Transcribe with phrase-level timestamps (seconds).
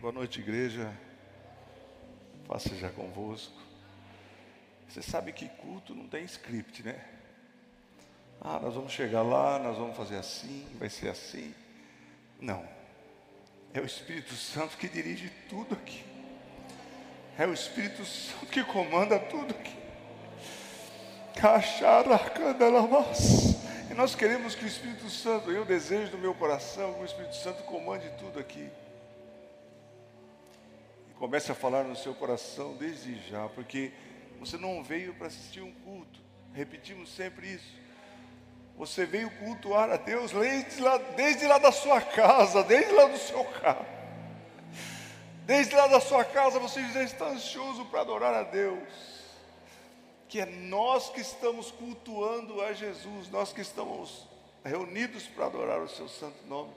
[0.00, 0.92] Boa noite, igreja.
[2.46, 3.60] Paz seja convosco.
[4.88, 7.04] Você sabe que culto não tem script, né?
[8.40, 11.52] Ah, nós vamos chegar lá, nós vamos fazer assim, vai ser assim.
[12.40, 12.64] Não.
[13.74, 16.04] É o Espírito Santo que dirige tudo aqui.
[17.36, 19.76] É o Espírito Santo que comanda tudo aqui.
[23.90, 27.34] E nós queremos que o Espírito Santo, eu desejo do meu coração que o Espírito
[27.34, 28.70] Santo comande tudo aqui.
[31.18, 33.92] Comece a falar no seu coração desde já, porque
[34.38, 36.20] você não veio para assistir um culto.
[36.52, 37.76] Repetimos sempre isso.
[38.76, 43.18] Você veio cultuar a Deus desde lá, desde lá da sua casa, desde lá do
[43.18, 43.84] seu carro.
[45.44, 48.88] Desde lá da sua casa você já está ansioso para adorar a Deus.
[50.28, 54.28] Que é nós que estamos cultuando a Jesus, nós que estamos
[54.64, 56.72] reunidos para adorar o seu santo nome.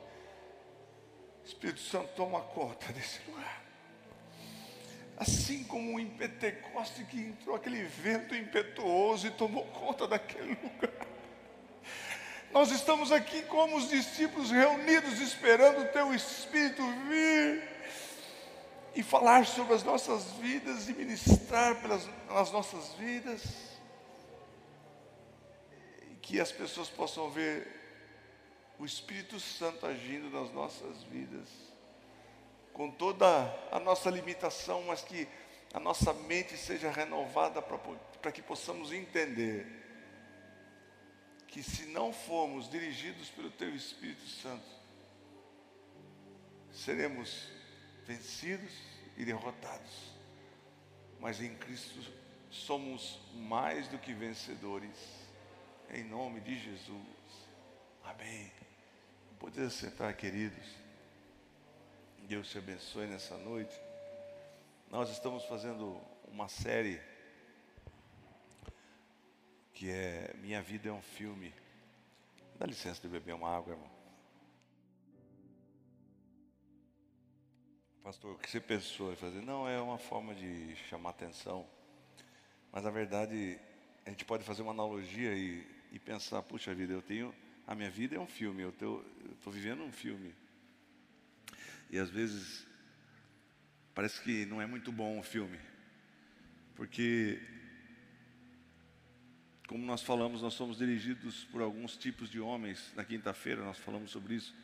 [1.46, 3.61] Espírito Santo toma conta desse lugar.
[5.22, 11.08] Assim como em Pentecoste que entrou aquele vento impetuoso e tomou conta daquele lugar.
[12.52, 17.62] Nós estamos aqui como os discípulos reunidos, esperando o Teu Espírito vir
[18.96, 22.04] e falar sobre as nossas vidas e ministrar pelas,
[22.52, 23.44] nossas vidas.
[26.20, 27.68] Que as pessoas possam ver
[28.80, 31.48] o Espírito Santo agindo nas nossas vidas,
[32.74, 33.28] com toda
[33.72, 35.28] a nossa limitação, mas que
[35.74, 39.66] a nossa mente seja renovada para que possamos entender
[41.48, 44.66] que se não formos dirigidos pelo Teu Espírito Santo,
[46.72, 47.50] seremos
[48.06, 48.72] vencidos
[49.18, 50.12] e derrotados.
[51.20, 52.00] Mas em Cristo
[52.50, 54.98] somos mais do que vencedores.
[55.90, 57.48] Em nome de Jesus.
[58.04, 58.52] Amém.
[59.38, 60.66] Poder sentar, queridos.
[62.32, 63.78] Deus te abençoe nessa noite.
[64.90, 66.98] Nós estamos fazendo uma série
[69.74, 71.54] que é Minha Vida é um Filme.
[72.58, 73.92] Dá licença de beber uma água, irmão.
[78.02, 79.42] Pastor, o que você pensou em fazer?
[79.42, 81.68] Não, é uma forma de chamar atenção.
[82.72, 83.60] Mas na verdade,
[84.06, 87.36] a gente pode fazer uma analogia e, e pensar, puxa vida, eu tenho.
[87.68, 90.34] A minha vida é um filme, eu estou vivendo um filme.
[91.92, 92.66] E às vezes
[93.94, 95.60] parece que não é muito bom o filme.
[96.74, 97.38] Porque
[99.68, 102.94] como nós falamos, nós somos dirigidos por alguns tipos de homens.
[102.96, 104.56] Na quinta-feira nós falamos sobre isso.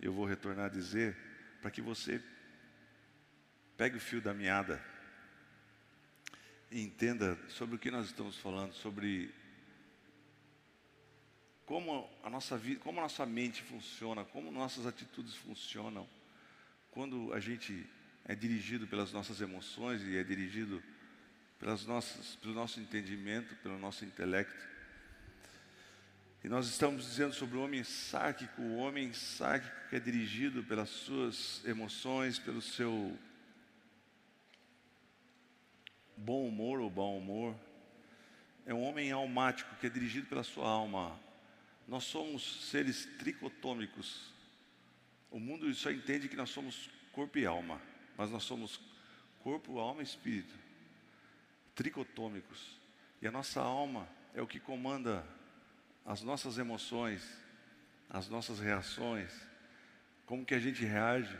[0.00, 1.14] Eu vou retornar a dizer
[1.60, 2.22] para que você
[3.76, 4.82] pegue o fio da meada
[6.70, 9.34] e entenda sobre o que nós estamos falando, sobre
[11.66, 16.08] como a nossa vida, como a nossa mente funciona, como nossas atitudes funcionam
[16.90, 17.86] quando a gente
[18.24, 20.82] é dirigido pelas nossas emoções e é dirigido
[21.58, 24.68] pelas nossas, pelo nosso entendimento, pelo nosso intelecto.
[26.42, 30.88] E nós estamos dizendo sobre o homem sárquico, o homem sárquico que é dirigido pelas
[30.88, 33.16] suas emoções, pelo seu
[36.16, 37.54] bom humor ou bom humor.
[38.64, 41.18] É um homem almático que é dirigido pela sua alma.
[41.86, 44.32] Nós somos seres tricotômicos.
[45.30, 47.80] O mundo só entende que nós somos corpo e alma,
[48.16, 48.80] mas nós somos
[49.42, 50.54] corpo, alma e espírito
[51.80, 52.78] tricotômicos.
[53.22, 55.26] E a nossa alma é o que comanda
[56.04, 57.26] as nossas emoções,
[58.10, 59.32] as nossas reações,
[60.26, 61.34] como que a gente reage,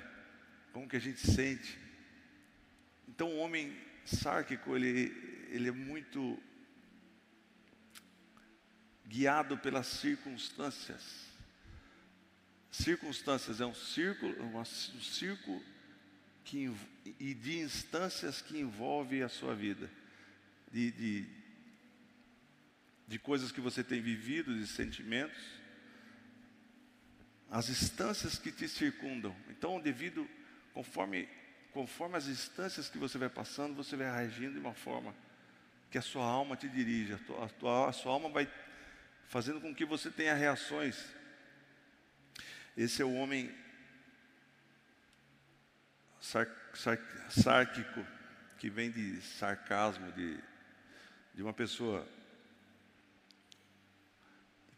[0.73, 1.79] como que a gente sente.
[3.07, 3.77] Então o homem
[4.07, 5.13] sárquico, ele,
[5.51, 6.43] ele é muito
[9.07, 11.30] guiado pelas circunstâncias.
[12.71, 15.63] Circunstâncias é um círculo, um círculo
[16.45, 16.73] que,
[17.19, 19.91] e de instâncias que envolve a sua vida
[20.71, 21.27] de, de,
[23.09, 25.39] de coisas que você tem vivido, de sentimentos,
[27.51, 29.35] as instâncias que te circundam.
[29.49, 30.29] Então, devido,
[30.73, 31.29] conforme,
[31.73, 35.15] conforme as instâncias que você vai passando, você vai reagindo de uma forma
[35.91, 38.49] que a sua alma te dirige, a, tua, a sua alma vai
[39.27, 41.05] fazendo com que você tenha reações.
[42.77, 43.55] Esse é o homem
[46.21, 46.99] sar, sar,
[47.31, 48.07] sárquico,
[48.59, 50.39] que vem de sarcasmo, de
[51.35, 52.07] de uma pessoa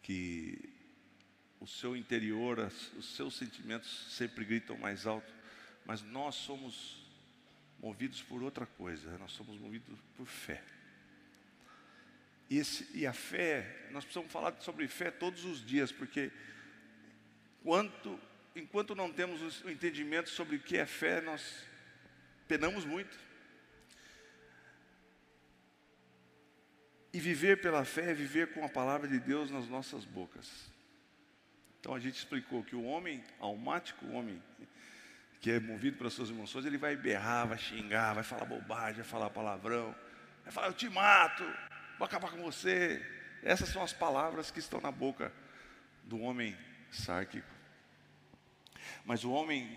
[0.01, 0.69] que
[1.59, 5.33] o seu interior, os seus sentimentos sempre gritam mais alto,
[5.85, 7.05] mas nós somos
[7.79, 10.63] movidos por outra coisa, nós somos movidos por fé.
[12.49, 16.31] E, esse, e a fé, nós precisamos falar sobre fé todos os dias, porque
[17.63, 18.19] quanto,
[18.55, 21.65] enquanto não temos o entendimento sobre o que é fé, nós
[22.47, 23.17] penamos muito.
[27.13, 30.71] E viver pela fé é viver com a palavra de Deus nas nossas bocas.
[31.79, 34.41] Então a gente explicou que o homem almático, o homem
[35.39, 39.03] que é movido pelas suas emoções, ele vai berrar, vai xingar, vai falar bobagem, vai
[39.03, 39.93] falar palavrão,
[40.43, 41.43] vai falar eu te mato,
[41.99, 43.05] vou acabar com você.
[43.43, 45.31] Essas são as palavras que estão na boca
[46.05, 46.57] do homem
[46.89, 47.52] sárquico.
[49.05, 49.69] Mas o homem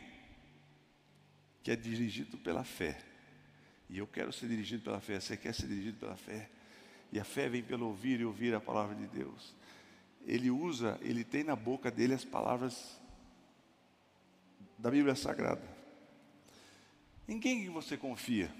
[1.62, 2.96] que é dirigido pela fé,
[3.88, 6.48] e eu quero ser dirigido pela fé, você quer ser dirigido pela fé?
[7.12, 9.54] E a fé vem pelo ouvir e ouvir a palavra de Deus.
[10.24, 13.00] Ele usa, ele tem na boca dele as palavras
[14.78, 15.66] da Bíblia Sagrada.
[17.28, 18.52] Em quem você confia?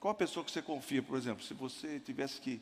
[0.00, 2.60] Qual a pessoa que você confia, por exemplo, se você tivesse que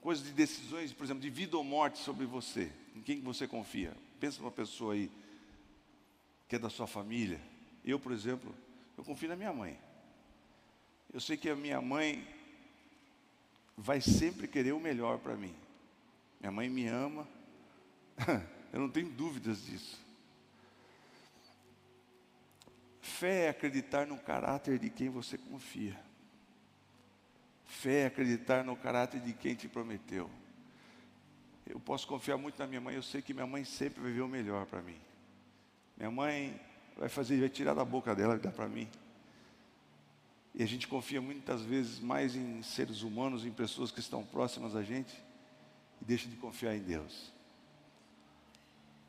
[0.00, 3.96] coisas de decisões, por exemplo, de vida ou morte sobre você, em quem você confia?
[4.20, 5.10] Pensa numa pessoa aí
[6.48, 7.40] que é da sua família.
[7.84, 8.54] Eu, por exemplo,
[8.96, 9.78] eu confio na minha mãe.
[11.12, 12.26] Eu sei que a minha mãe
[13.76, 15.54] vai sempre querer o melhor para mim.
[16.40, 17.26] Minha mãe me ama,
[18.72, 20.04] eu não tenho dúvidas disso.
[23.00, 25.98] Fé é acreditar no caráter de quem você confia.
[27.64, 30.30] Fé é acreditar no caráter de quem te prometeu.
[31.66, 34.20] Eu posso confiar muito na minha mãe, eu sei que minha mãe sempre vai ver
[34.20, 34.98] o melhor para mim.
[35.96, 36.60] Minha mãe
[36.96, 38.88] vai fazer, vai tirar da boca dela e dar para mim.
[40.54, 44.74] E a gente confia muitas vezes mais em seres humanos, em pessoas que estão próximas
[44.74, 45.14] a gente,
[46.00, 47.32] e deixa de confiar em Deus.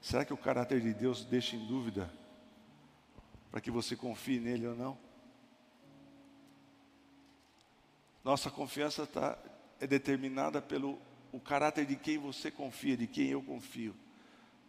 [0.01, 2.12] Será que o caráter de Deus deixa em dúvida
[3.51, 4.98] para que você confie nele ou não?
[8.24, 9.38] Nossa confiança tá,
[9.80, 11.00] é determinada pelo
[11.31, 13.95] o caráter de quem você confia, de quem eu confio.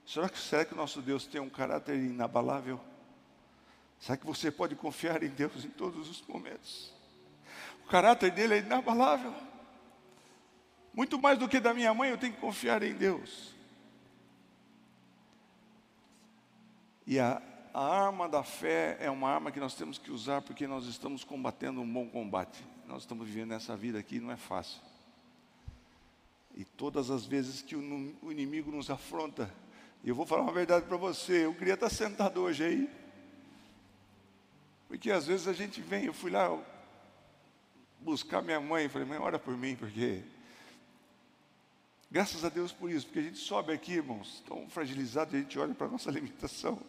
[0.08, 2.80] Será que, será que o nosso Deus tem um caráter inabalável?
[4.00, 6.90] Será que você pode confiar em Deus em todos os momentos?
[7.84, 9.34] O caráter dele é inabalável.
[10.94, 13.54] Muito mais do que da minha mãe, eu tenho que confiar em Deus.
[17.06, 17.42] E a,
[17.74, 21.22] a arma da fé é uma arma que nós temos que usar porque nós estamos
[21.22, 22.64] combatendo um bom combate.
[22.86, 24.80] Nós estamos vivendo essa vida aqui, não é fácil.
[26.54, 29.52] E todas as vezes que o, o inimigo nos afronta,
[30.04, 32.90] eu vou falar uma verdade para você, eu queria estar sentado hoje aí,
[34.88, 36.48] porque às vezes a gente vem, eu fui lá
[38.00, 40.22] buscar minha mãe, falei, mãe, ora por mim, porque.
[42.10, 45.58] Graças a Deus por isso, porque a gente sobe aqui, irmãos, tão fragilizado, a gente
[45.58, 46.80] olha para a nossa limitação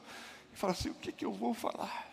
[0.54, 2.08] e fala assim: o que, que eu vou falar?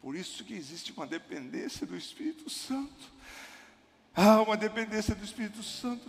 [0.00, 3.12] Por isso que existe uma dependência do Espírito Santo.
[4.14, 6.08] Ah, uma dependência do Espírito Santo.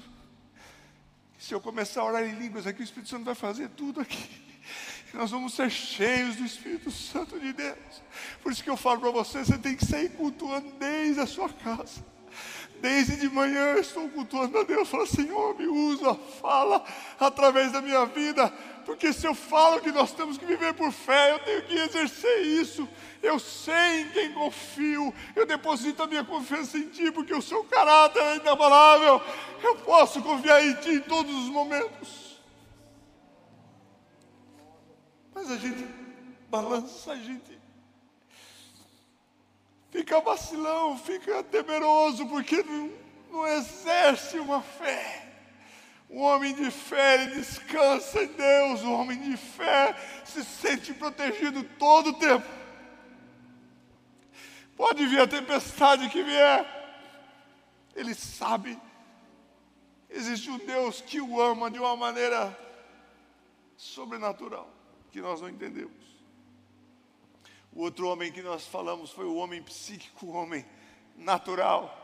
[1.37, 4.45] Se eu começar a orar em línguas aqui, o Espírito Santo vai fazer tudo aqui
[5.13, 8.03] nós vamos ser cheios do Espírito Santo de Deus.
[8.41, 11.49] Por isso que eu falo para você, você tem que sair cultuando desde a sua
[11.49, 12.03] casa.
[12.81, 14.89] Desde de manhã eu estou cultuando a Deus.
[14.89, 16.83] Fala, Senhor, me usa, fala
[17.19, 18.51] através da minha vida.
[18.85, 22.45] Porque se eu falo que nós temos que viver por fé, eu tenho que exercer
[22.45, 22.87] isso.
[23.21, 25.11] Eu sei em quem confio.
[25.35, 29.19] Eu deposito a minha confiança em Ti, porque o seu caráter é inabalável.
[29.63, 32.39] Eu posso confiar em Ti em todos os momentos.
[35.33, 35.83] Mas a gente
[36.47, 37.59] balança, a gente
[39.89, 42.91] fica vacilão, fica temeroso, porque não,
[43.31, 45.24] não exerce uma fé.
[46.09, 48.83] O homem de fé, ele descansa em Deus.
[48.83, 52.47] O homem de fé se sente protegido todo o tempo.
[54.75, 56.65] Pode vir a tempestade que vier,
[57.95, 58.77] ele sabe.
[60.09, 62.57] Existe um Deus que o ama de uma maneira
[63.77, 64.69] sobrenatural
[65.11, 66.05] que nós não entendemos.
[67.71, 70.65] O outro homem que nós falamos foi o homem psíquico, o homem
[71.15, 72.01] natural.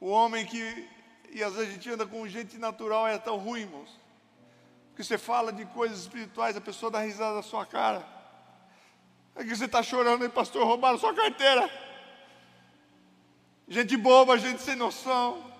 [0.00, 0.88] O homem que,
[1.32, 3.90] e às vezes a gente anda com gente natural, é tão ruim, irmãos.
[4.90, 8.06] Porque você fala de coisas espirituais, a pessoa dá risada na sua cara.
[9.34, 11.70] É que você está chorando aí, pastor, roubaram sua carteira.
[13.68, 15.52] Gente boba, gente sem noção.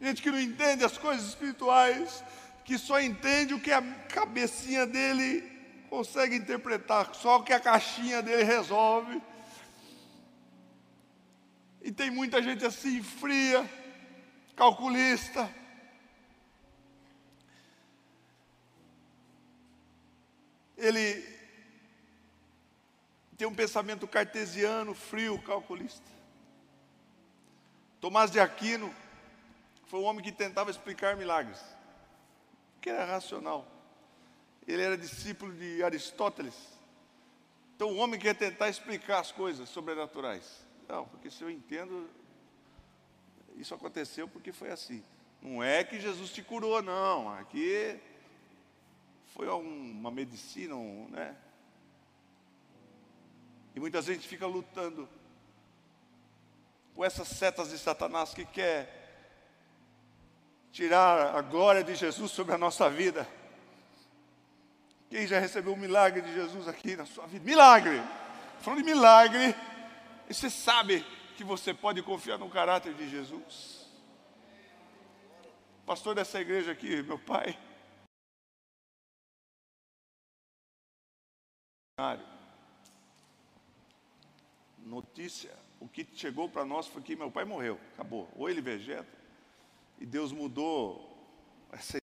[0.00, 2.24] Gente que não entende as coisas espirituais
[2.64, 5.42] que só entende o que a cabecinha dele
[5.88, 9.20] consegue interpretar, só o que a caixinha dele resolve.
[11.82, 13.68] E tem muita gente assim, fria,
[14.60, 15.50] calculista.
[20.76, 21.26] Ele
[23.38, 26.04] tem um pensamento cartesiano, frio, calculista.
[28.02, 28.94] Tomás de Aquino
[29.86, 31.58] foi um homem que tentava explicar milagres
[32.82, 33.66] que era racional.
[34.68, 36.54] Ele era discípulo de Aristóteles.
[37.76, 40.66] Então o homem quer tentar explicar as coisas sobrenaturais.
[40.86, 42.10] Não, porque se eu entendo,
[43.60, 45.04] isso aconteceu porque foi assim.
[45.42, 47.28] Não é que Jesus te curou, não.
[47.34, 47.98] Aqui
[49.34, 51.36] foi uma medicina, um, né?
[53.74, 55.08] E muita gente fica lutando
[56.94, 58.96] com essas setas de Satanás que quer
[60.72, 63.26] tirar a glória de Jesus sobre a nossa vida.
[65.08, 67.44] Quem já recebeu o milagre de Jesus aqui na sua vida?
[67.44, 68.02] Milagre!
[68.60, 69.54] Falando de milagre,
[70.28, 71.04] você sabe
[71.40, 73.88] que você pode confiar no caráter de Jesus.
[75.86, 77.58] Pastor dessa igreja aqui, meu pai.
[84.80, 88.30] Notícia, o que chegou para nós foi que meu pai morreu, acabou.
[88.36, 89.16] Ou ele vegeta,
[89.98, 91.10] e Deus mudou
[91.72, 91.96] essa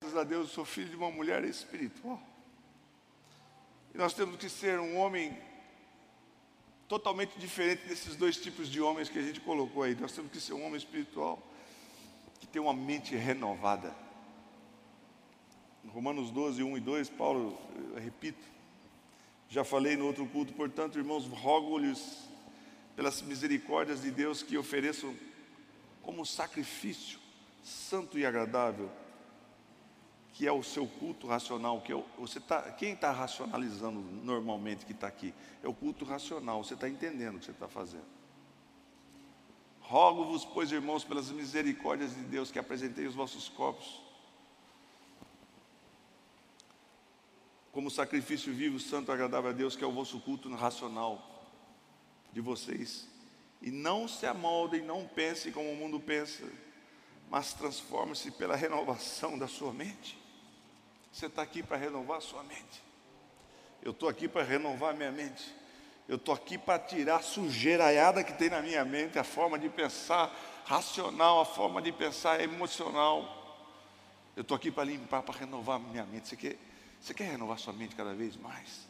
[0.00, 2.22] Graças a Deus, eu sou filho de uma mulher espiritual.
[3.92, 5.47] E nós temos que ser um homem
[6.88, 9.94] totalmente diferente desses dois tipos de homens que a gente colocou aí.
[9.94, 11.38] Nós temos que ser um homem espiritual
[12.40, 13.94] que tem uma mente renovada.
[15.88, 17.58] Romanos 12, 1 e 2, Paulo,
[17.96, 18.44] repito,
[19.48, 22.28] já falei no outro culto, portanto, irmãos, rogo-lhes
[22.96, 25.14] pelas misericórdias de Deus que ofereçam
[26.02, 27.18] como sacrifício
[27.62, 28.90] santo e agradável
[30.38, 34.86] que é o seu culto racional, que é o, você tá, quem está racionalizando normalmente
[34.86, 35.34] que está aqui?
[35.64, 38.06] É o culto racional, você está entendendo o que você está fazendo.
[39.80, 44.00] Rogo-vos, pois, irmãos, pelas misericórdias de Deus, que apresentei os vossos corpos
[47.72, 51.48] como sacrifício vivo, santo, agradável a Deus, que é o vosso culto racional
[52.32, 53.08] de vocês.
[53.60, 56.48] E não se amoldem, não pensem como o mundo pensa,
[57.28, 60.27] mas transforme-se pela renovação da sua mente.
[61.12, 62.82] Você está aqui para renovar sua mente.
[63.82, 65.54] Eu estou aqui para renovar minha mente.
[66.08, 69.68] Eu estou aqui para tirar a sujeiraiada que tem na minha mente, a forma de
[69.68, 70.34] pensar
[70.64, 73.36] racional, a forma de pensar emocional.
[74.34, 76.28] Eu estou aqui para limpar, para renovar minha mente.
[76.28, 76.56] Você quer,
[77.00, 78.88] você quer renovar sua mente cada vez mais?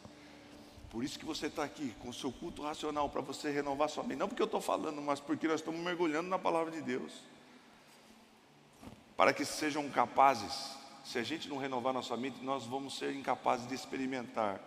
[0.91, 4.05] Por isso que você está aqui, com o seu culto racional, para você renovar sua
[4.05, 4.19] mente.
[4.19, 7.13] Não porque eu estou falando, mas porque nós estamos mergulhando na palavra de Deus.
[9.17, 10.78] Para que sejam capazes
[11.09, 14.61] se a gente não renovar nossa mente, nós vamos ser incapazes de experimentar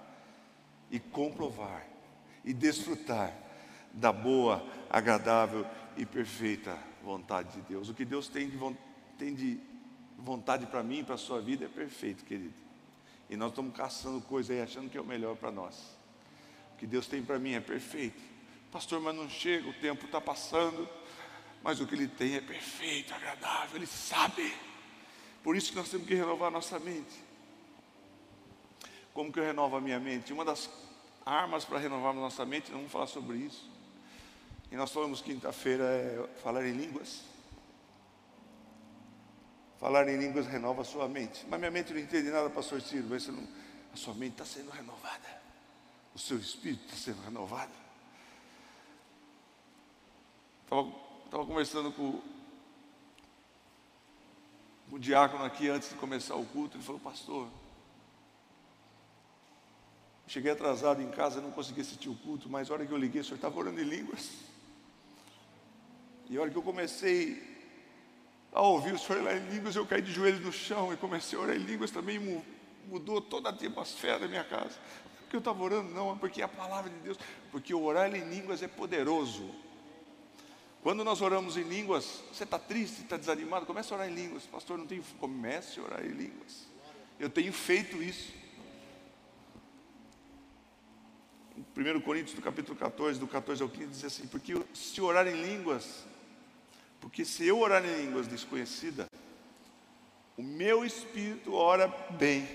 [0.90, 1.86] e comprovar
[2.44, 3.32] e desfrutar
[3.94, 5.64] da boa, agradável
[5.96, 7.90] e perfeita vontade de Deus.
[7.90, 8.58] O que Deus tem de,
[9.20, 9.60] tem de
[10.18, 12.56] vontade para mim e para a sua vida é perfeito, querido.
[13.30, 15.96] E nós estamos caçando coisa aí achando que é o melhor para nós.
[16.74, 18.20] O que Deus tem para mim é perfeito.
[18.72, 20.90] Pastor, mas não chega, o tempo está passando.
[21.62, 24.52] Mas o que Ele tem é perfeito, agradável, Ele sabe.
[25.44, 27.20] Por isso que nós temos que renovar a nossa mente.
[29.14, 30.32] Como que eu renovo a minha mente?
[30.32, 30.70] Uma das
[31.26, 33.70] armas para renovar a nossa mente, vamos falar sobre isso.
[34.72, 37.22] E nós falamos quinta-feira é falar em línguas.
[39.80, 41.46] Falar em línguas renova a sua mente.
[41.50, 43.08] Mas minha mente não entende nada, pastor Ciro.
[43.08, 43.46] Você não,
[43.94, 45.42] a sua mente está sendo renovada.
[46.14, 47.72] O seu espírito está sendo renovado.
[50.64, 52.22] Estava conversando com
[54.92, 57.48] o diácono aqui antes de começar o culto, ele falou, pastor,
[60.28, 63.22] cheguei atrasado em casa, não consegui assistir o culto, mas a hora que eu liguei,
[63.22, 64.30] o senhor estava orando em línguas.
[66.30, 67.50] E a hora que eu comecei
[68.52, 71.40] a ouvir o senhor orar em línguas, eu caí de joelhos no chão e comecei
[71.40, 72.44] a orar em línguas também,
[72.88, 74.76] mudou toda a atmosfera da minha casa.
[74.76, 77.18] Não porque eu estava orando, não, é porque é a palavra de Deus,
[77.52, 79.50] porque orar em línguas é poderoso.
[80.82, 84.44] Quando nós oramos em línguas, você está triste, está desanimado, comece a orar em línguas.
[84.48, 85.04] Pastor, não tenho.
[85.20, 86.68] Comece a orar em línguas.
[87.20, 88.34] Eu tenho feito isso.
[91.56, 95.28] Em 1 Coríntios, do capítulo 14, do 14 ao 15, diz assim: Porque se orar
[95.28, 96.04] em línguas,
[97.00, 99.06] porque se eu orar em línguas desconhecida,
[100.36, 102.48] o meu espírito ora bem.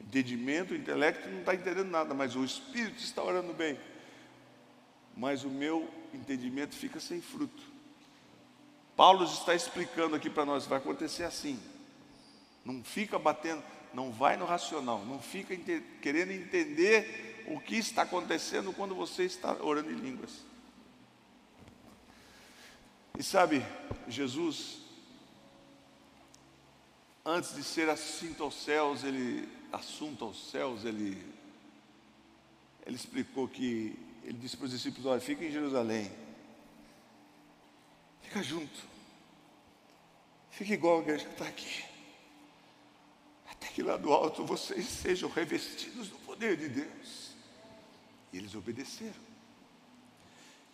[0.00, 3.78] Entendimento, o intelecto não está entendendo nada, mas o espírito está orando bem
[5.16, 7.62] mas o meu entendimento fica sem fruto.
[8.94, 11.58] Paulo está explicando aqui para nós, vai acontecer assim.
[12.64, 13.62] Não fica batendo,
[13.94, 19.24] não vai no racional, não fica ente querendo entender o que está acontecendo quando você
[19.24, 20.44] está orando em línguas.
[23.18, 23.64] E sabe,
[24.08, 24.80] Jesus,
[27.24, 31.24] antes de ser assunto aos céus, ele, assunto aos céus, ele,
[32.84, 36.10] ele explicou que ele disse para os discípulos: Olha, fica em Jerusalém,
[38.22, 38.80] fica junto,
[40.50, 41.84] fica igual a igreja que está aqui,
[43.48, 47.36] até que lá do alto vocês sejam revestidos do poder de Deus.
[48.32, 49.26] E eles obedeceram.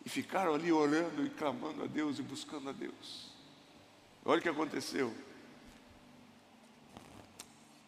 [0.04, 3.30] E ficaram ali orando e clamando a Deus e buscando a Deus.
[4.24, 5.14] Olha o que aconteceu.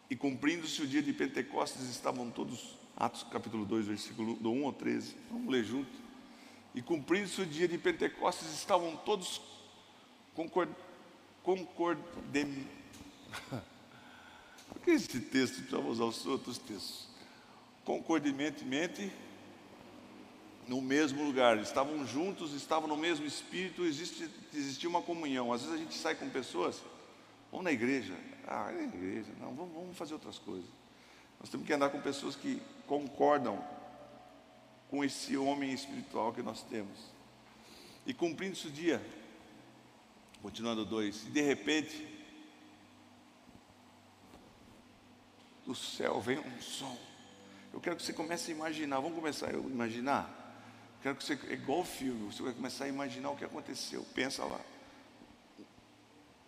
[0.09, 4.73] E cumprindo-se o dia de Pentecostes, estavam todos, Atos capítulo 2, versículo do 1 ao
[4.73, 5.15] 13.
[5.29, 5.91] Vamos ler junto.
[6.73, 9.41] E cumprindo-se o dia de Pentecostes, estavam todos
[10.33, 10.71] concord,
[11.43, 12.67] concordem.
[14.69, 15.55] Por que esse texto?
[15.55, 17.07] Precisamos usar os outros textos.
[17.83, 19.11] Concordementemente
[20.67, 25.53] no mesmo lugar, estavam juntos, estavam no mesmo espírito, existe, existia uma comunhão.
[25.53, 26.81] Às vezes a gente sai com pessoas,
[27.51, 28.13] vamos na igreja,
[28.47, 30.84] ah, é igreja, não, vamos, vamos fazer outras coisas.
[31.39, 33.63] Nós temos que andar com pessoas que concordam
[34.89, 36.97] com esse homem espiritual que nós temos.
[38.05, 39.05] E cumprindo-se o dia,
[40.41, 42.07] continuando dois, e de repente,
[45.65, 46.97] do céu vem um som.
[47.73, 50.43] Eu quero que você comece a imaginar, vamos começar a imaginar?
[51.01, 54.05] Quero que você, é igual filme, você vai começar a imaginar o que aconteceu.
[54.13, 54.61] Pensa lá.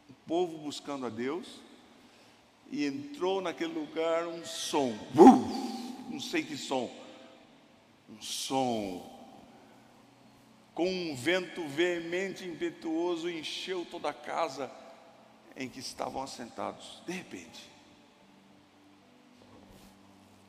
[0.10, 1.60] O povo buscando a Deus,
[2.69, 4.93] e entrou naquele lugar um som.
[6.09, 6.91] não sei que som.
[8.09, 9.17] Um som.
[10.74, 14.71] Com um vento veemente e impetuoso encheu toda a casa
[15.55, 17.01] em que estavam assentados.
[17.05, 17.69] De repente.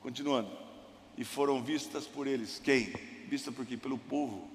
[0.02, 0.50] Continuando.
[1.16, 2.92] E foram vistas por eles quem?
[3.28, 3.76] vista por quê?
[3.76, 4.48] Pelo povo,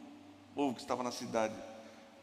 [0.51, 1.55] o povo que estava na cidade.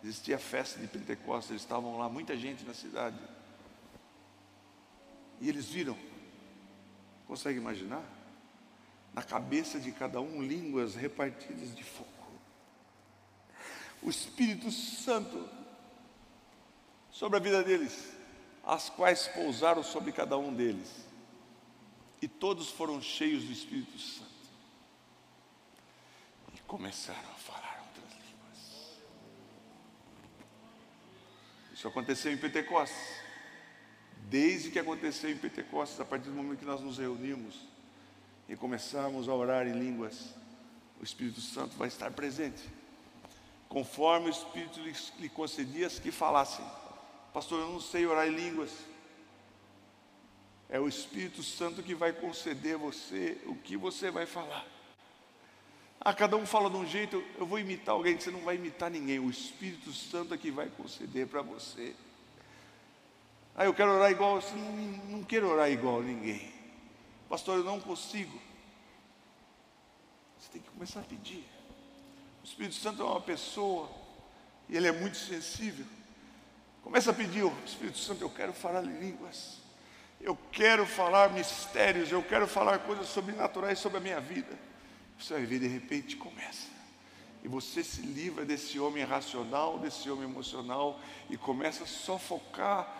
[0.02, 3.16] Existia festa de Pentecostes, eles estavam lá, muita gente na cidade.
[5.40, 5.96] E eles viram,
[7.26, 8.04] consegue imaginar?
[9.14, 12.08] Na cabeça de cada um, línguas repartidas de fogo.
[14.02, 15.48] O Espírito Santo
[17.10, 18.12] sobre a vida deles,
[18.64, 21.04] as quais pousaram sobre cada um deles.
[22.22, 24.30] E todos foram cheios do Espírito Santo
[26.70, 29.00] começaram a falar outras línguas.
[31.74, 32.96] Isso aconteceu em Pentecostes.
[34.30, 37.66] Desde que aconteceu em Pentecostes, a partir do momento que nós nos reunimos
[38.48, 40.32] e começamos a orar em línguas,
[41.00, 42.62] o Espírito Santo vai estar presente.
[43.68, 44.78] Conforme o Espírito
[45.18, 46.64] lhe concedia que falassem.
[47.34, 48.70] Pastor, eu não sei orar em línguas.
[50.68, 54.64] É o Espírito Santo que vai conceder a você o que você vai falar.
[56.00, 58.92] Ah, cada um fala de um jeito, eu vou imitar alguém, você não vai imitar
[58.92, 61.96] ninguém, o Espírito Santo é que vai conceder para você.
[63.56, 64.72] Ah, eu quero orar igual, você não,
[65.18, 66.52] não quero orar igual a ninguém.
[67.28, 68.40] Pastor, eu não consigo.
[70.38, 71.46] Você tem que começar a pedir.
[72.42, 73.90] O Espírito Santo é uma pessoa,
[74.68, 75.84] e ele é muito sensível.
[76.82, 79.58] Começa a pedir, oh, Espírito Santo, eu quero falar línguas.
[80.20, 84.58] Eu quero falar mistérios, eu quero falar coisas sobrenaturais sobre a minha vida.
[85.18, 86.68] Você vai ver, de repente começa.
[87.42, 92.99] E você se livra desse homem racional, desse homem emocional, e começa só a focar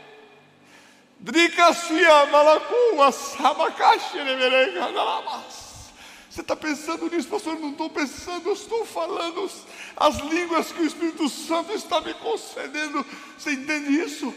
[6.31, 7.59] você está pensando nisso, pastor?
[7.59, 9.51] Não estou pensando, estou falando
[9.97, 13.05] as línguas que o Espírito Santo está me concedendo.
[13.37, 14.33] Você entende isso?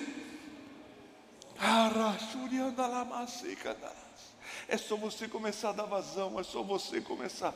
[4.68, 7.54] É só você começar a dar vazão, é só você começar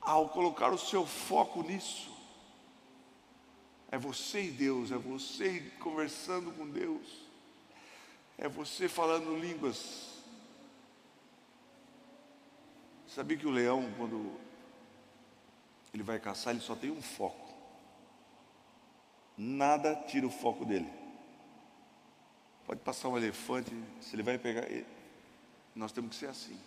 [0.00, 2.12] ao colocar o seu foco nisso.
[3.90, 7.23] É você e Deus, é você conversando com Deus,
[8.38, 10.22] é você falando línguas.
[13.06, 14.38] Sabia que o leão, quando
[15.92, 17.54] ele vai caçar, ele só tem um foco.
[19.36, 20.90] Nada tira o foco dele.
[22.66, 23.70] Pode passar um elefante,
[24.00, 24.64] se ele vai pegar,
[25.74, 26.58] nós temos que ser assim.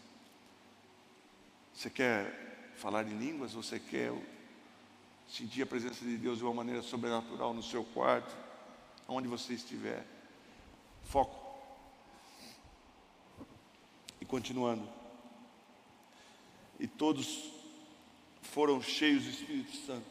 [1.74, 3.54] Você quer falar em línguas?
[3.54, 4.12] Você quer
[5.28, 8.36] sentir a presença de Deus de uma maneira sobrenatural no seu quarto,
[9.08, 10.06] onde você estiver.
[11.04, 11.47] Foco.
[14.28, 14.88] Continuando.
[16.80, 17.52] E todos
[18.42, 20.06] foram cheios do Espírito Santo.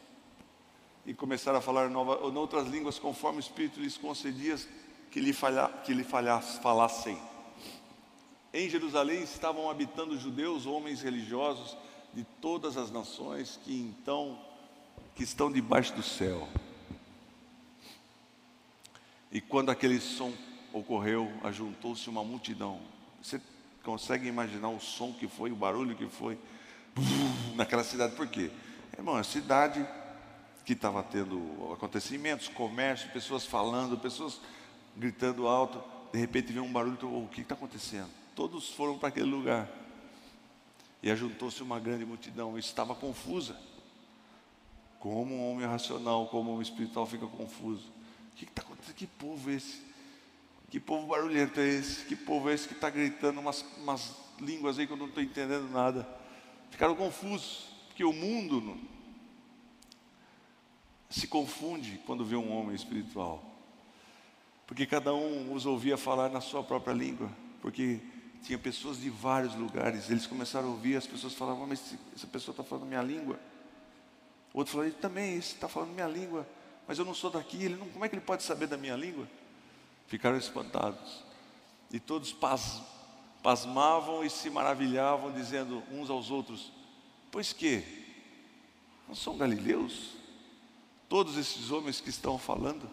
[1.05, 4.57] E começaram a falar nova, ou outras línguas conforme o Espírito lhes concedia
[5.09, 7.17] que lhe, falha, que lhe falhasse, falassem.
[8.53, 11.77] Em Jerusalém estavam habitando judeus, homens religiosos,
[12.13, 14.39] de todas as nações que então
[15.15, 16.47] que estão debaixo do céu.
[19.31, 20.33] E quando aquele som
[20.73, 22.79] ocorreu, ajuntou-se uma multidão.
[23.21, 23.41] Você
[23.87, 26.37] consegue imaginar o som que foi, o barulho que foi
[27.55, 28.17] naquela cidade?
[28.17, 28.51] Por quê?
[28.97, 29.87] Irmão, a cidade
[30.65, 34.41] que estava tendo acontecimentos, comércio, pessoas falando, pessoas
[34.97, 38.09] gritando alto, de repente veio um barulho, oh, o que está acontecendo?
[38.35, 39.69] Todos foram para aquele lugar.
[41.01, 43.55] E ajuntou-se uma grande multidão, estava confusa.
[44.99, 47.87] Como um homem racional, como um homem espiritual fica confuso.
[48.33, 48.95] O que está acontecendo?
[48.95, 49.86] Que povo é esse?
[50.69, 52.05] Que povo barulhento é esse?
[52.05, 55.23] Que povo é esse que está gritando umas, umas línguas aí que eu não estou
[55.23, 56.07] entendendo nada?
[56.69, 58.77] Ficaram confusos, porque o mundo
[61.09, 63.43] se confunde quando vê um homem espiritual.
[64.65, 67.31] Porque cada um os ouvia falar na sua própria língua.
[67.61, 68.01] Porque
[68.43, 70.09] tinha pessoas de vários lugares.
[70.09, 73.39] Eles começaram a ouvir, as pessoas falavam, mas essa pessoa está falando minha língua.
[74.53, 76.45] O outro falou, ele também, esse está falando minha língua.
[76.85, 78.95] Mas eu não sou daqui, ele não, como é que ele pode saber da minha
[78.95, 79.27] língua?
[80.07, 81.23] Ficaram espantados.
[81.91, 82.81] E todos pas,
[83.43, 86.71] pasmavam e se maravilhavam, dizendo uns aos outros:
[87.31, 87.83] Pois que?
[89.07, 90.15] Não são galileus?
[91.07, 92.89] Todos esses homens que estão falando?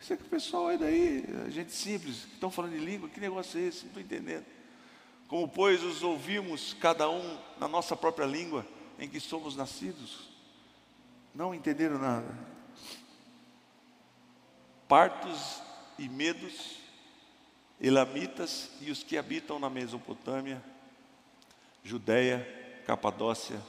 [0.00, 3.20] Isso é que o pessoal aí daí, gente simples, que estão falando de língua, que
[3.20, 3.80] negócio é esse?
[3.80, 4.46] Não estou entendendo.
[5.28, 8.66] Como, pois, os ouvimos cada um na nossa própria língua
[8.98, 10.28] em que somos nascidos,
[11.34, 12.36] não entenderam nada.
[14.88, 15.62] Partos
[16.00, 16.78] e medos,
[17.78, 20.64] elamitas e os que habitam na Mesopotâmia,
[21.84, 23.60] Judéia, Capadócia,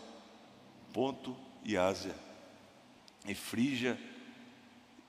[0.94, 2.16] Ponto e Ásia,
[3.28, 4.00] e Frígia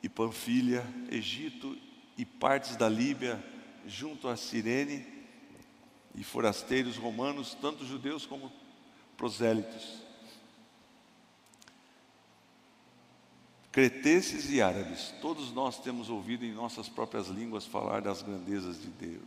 [0.02, 1.78] e Panfilha, Egito
[2.18, 3.42] e partes da Líbia,
[3.86, 5.06] junto a Cirene,
[6.16, 8.52] e forasteiros romanos, tanto judeus como
[9.16, 10.02] prosélitos.
[13.72, 18.88] Cretenses e árabes, todos nós temos ouvido em nossas próprias línguas falar das grandezas de
[18.88, 19.22] Deus.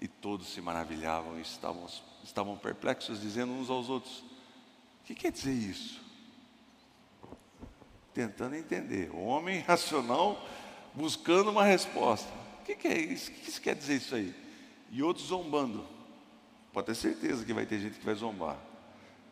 [0.00, 1.86] E todos se maravilhavam e estavam,
[2.24, 6.02] estavam perplexos, dizendo uns aos outros: O que quer dizer isso?
[8.12, 9.10] Tentando entender.
[9.12, 10.44] O homem racional
[10.92, 12.28] buscando uma resposta.
[12.60, 13.30] O que, que é isso?
[13.30, 14.34] O que isso quer dizer isso aí?
[14.90, 15.86] E outros zombando.
[16.72, 18.58] Pode ter certeza que vai ter gente que vai zombar.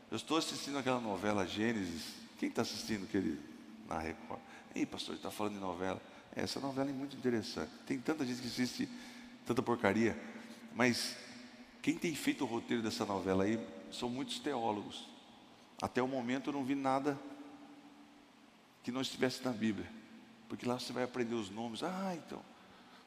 [0.08, 2.04] Eu estou assistindo aquela novela Gênesis.
[2.38, 3.51] Quem está assistindo, querido?
[3.92, 4.40] Na Record.
[4.74, 6.00] Ei, pastor, está falando de novela.
[6.34, 7.70] Essa novela é muito interessante.
[7.86, 8.88] Tem tanta gente que assiste
[9.46, 10.18] tanta porcaria,
[10.74, 11.16] mas
[11.82, 15.08] quem tem feito o roteiro dessa novela aí são muitos teólogos.
[15.80, 17.18] Até o momento eu não vi nada
[18.82, 19.90] que não estivesse na Bíblia.
[20.48, 21.82] Porque lá você vai aprender os nomes.
[21.82, 22.40] Ah, então,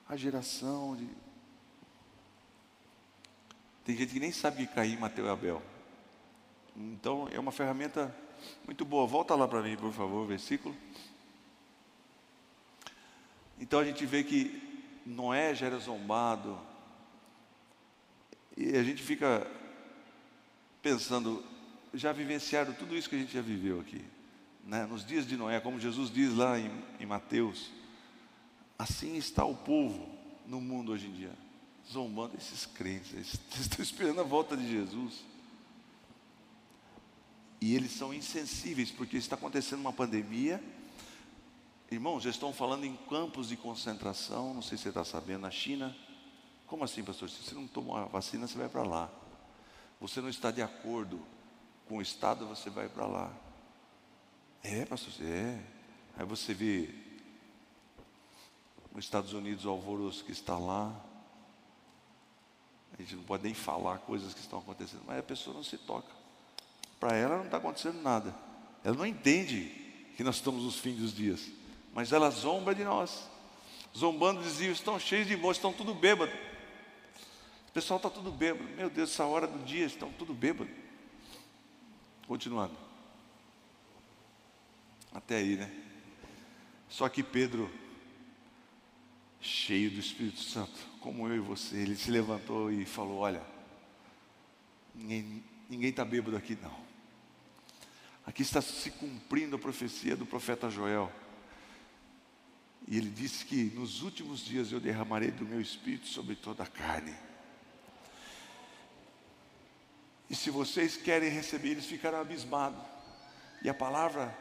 [0.07, 1.07] a geração de.
[3.83, 5.61] Tem gente que nem sabe que Caim, Mateu e Abel.
[6.75, 8.13] Então é uma ferramenta
[8.65, 9.05] muito boa.
[9.05, 10.75] Volta lá para mim, por favor, versículo.
[13.59, 14.61] Então a gente vê que
[15.05, 16.59] Noé já era zombado.
[18.57, 19.45] E a gente fica
[20.81, 21.43] pensando,
[21.93, 24.03] já vivenciaram tudo isso que a gente já viveu aqui.
[24.65, 24.85] Né?
[24.85, 27.71] Nos dias de Noé, como Jesus diz lá em, em Mateus,
[28.77, 30.09] assim está o povo
[30.47, 31.31] no mundo hoje em dia,
[31.91, 35.23] zombando esses crentes, eles estão esperando a volta de Jesus.
[37.61, 40.63] E eles são insensíveis, porque está acontecendo uma pandemia.
[41.89, 45.51] Irmãos, já estão falando em campos de concentração, não sei se você está sabendo, na
[45.51, 45.95] China.
[46.67, 47.29] Como assim, pastor?
[47.29, 49.09] Se você não tomou a vacina, você vai para lá.
[50.01, 51.21] Você não está de acordo
[51.87, 53.33] com o Estado, você vai para lá.
[54.63, 55.63] É, pastor, é.
[56.17, 56.89] Aí você vê
[58.93, 60.95] nos Estados Unidos o alvoroço que está lá.
[62.97, 65.77] A gente não pode nem falar coisas que estão acontecendo, mas a pessoa não se
[65.77, 66.14] toca.
[67.05, 68.33] Para ela não está acontecendo nada.
[68.83, 69.65] Ela não entende
[70.17, 71.51] que nós estamos nos fins dos dias.
[71.93, 73.29] Mas ela zomba de nós.
[73.95, 76.31] Zombando dizia, estão cheios de moços, estão tudo bêbado.
[77.69, 78.67] O pessoal está tudo bêbado.
[78.71, 80.67] Meu Deus, essa hora do dia estão tudo bêbado.
[82.27, 82.75] Continuando.
[85.13, 85.71] Até aí, né?
[86.89, 87.71] Só que Pedro,
[89.39, 93.43] cheio do Espírito Santo, como eu e você, ele se levantou e falou: Olha,
[94.95, 95.43] ninguém
[95.91, 96.94] está bêbado aqui não.
[98.25, 101.11] Aqui está se cumprindo a profecia do profeta Joel.
[102.87, 106.67] E ele disse que nos últimos dias eu derramarei do meu espírito sobre toda a
[106.67, 107.15] carne.
[110.29, 112.81] E se vocês querem receber, eles ficaram abismados.
[113.63, 114.35] E a palavra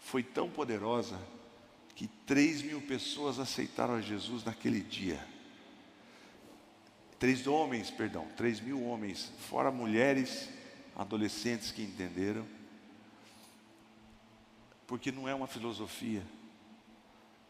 [0.00, 1.20] foi tão poderosa
[1.94, 5.24] que três mil pessoas aceitaram a Jesus naquele dia.
[7.18, 10.48] Três homens, perdão, três mil homens, fora mulheres
[10.94, 12.46] adolescentes que entenderam,
[14.86, 16.22] porque não é uma filosofia,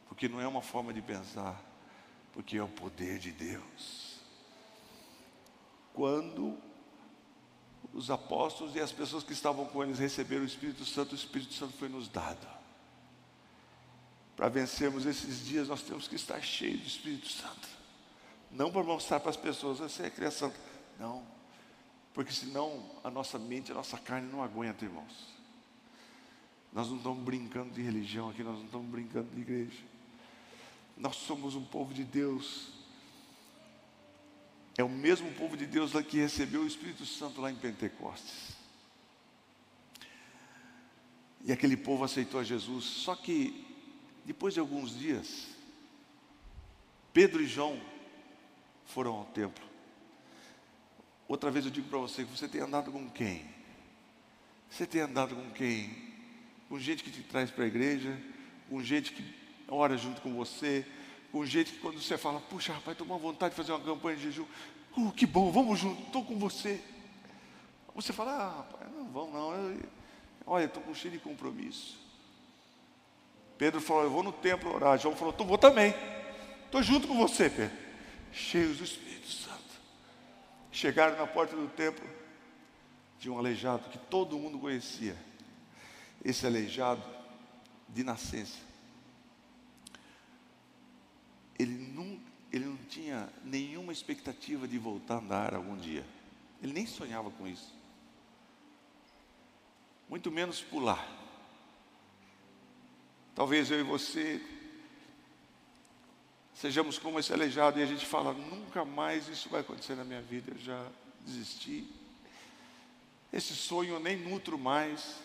[0.08, 1.60] porque não é uma forma de pensar,
[2.32, 4.20] porque é o poder de Deus.
[5.92, 6.56] Quando
[7.92, 11.54] os apóstolos e as pessoas que estavam com eles receberam o Espírito Santo, o Espírito
[11.54, 12.46] Santo foi nos dado.
[14.36, 17.68] Para vencermos esses dias, nós temos que estar cheios do Espírito Santo.
[18.50, 20.52] Não para mostrar para as pessoas, você é criação.
[20.98, 21.26] Não.
[22.12, 25.35] Porque senão a nossa mente, a nossa carne não aguenta, irmãos.
[26.76, 29.82] Nós não estamos brincando de religião aqui, nós não estamos brincando de igreja.
[30.94, 32.68] Nós somos um povo de Deus.
[34.76, 38.54] É o mesmo povo de Deus lá que recebeu o Espírito Santo lá em Pentecostes.
[41.46, 42.84] E aquele povo aceitou a Jesus.
[42.84, 43.66] Só que,
[44.26, 45.46] depois de alguns dias,
[47.10, 47.80] Pedro e João
[48.84, 49.64] foram ao templo.
[51.26, 53.48] Outra vez eu digo para você que você tem andado com quem?
[54.68, 56.15] Você tem andado com quem?
[56.68, 58.18] Com gente que te traz para a igreja,
[58.68, 59.24] com gente que
[59.68, 60.84] ora junto com você,
[61.30, 64.16] com gente que quando você fala, puxa, rapaz, estou com vontade de fazer uma campanha
[64.16, 64.46] de jejum,
[64.96, 66.80] uh, que bom, vamos junto, estou com você.
[67.94, 69.82] Você fala, ah, rapaz, não vamos não, eu,
[70.46, 71.98] olha, estou com cheio de compromisso.
[73.56, 74.98] Pedro falou, eu vou no templo orar.
[74.98, 75.94] João falou, vou também,
[76.66, 77.86] estou junto com você, Pedro
[78.36, 79.56] cheios do Espírito Santo.
[80.70, 82.06] Chegaram na porta do templo
[83.18, 85.16] de um aleijado que todo mundo conhecia.
[86.26, 87.00] Esse aleijado
[87.88, 88.58] de nascença.
[91.56, 92.20] Ele não,
[92.52, 96.04] ele não tinha nenhuma expectativa de voltar a andar algum dia.
[96.60, 97.72] Ele nem sonhava com isso.
[100.08, 101.08] Muito menos pular.
[103.32, 104.44] Talvez eu e você
[106.56, 110.22] sejamos como esse aleijado e a gente fala: nunca mais isso vai acontecer na minha
[110.22, 110.88] vida, eu já
[111.20, 111.86] desisti.
[113.32, 115.24] Esse sonho eu nem nutro mais.